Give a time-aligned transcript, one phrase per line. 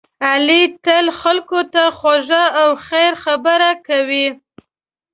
[0.31, 4.27] علی تل خلکو ته خوږه او خیر خبره کوي.